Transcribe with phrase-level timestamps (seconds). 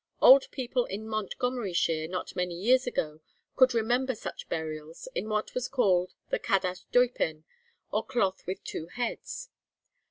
[0.19, 3.19] Old people in Montgomeryshire not many years ago,
[3.55, 7.43] could remember such burials, in what was called the cadach deupen,
[7.91, 9.51] or cloth with two heads.